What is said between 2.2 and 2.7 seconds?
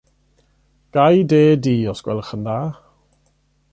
yn dda.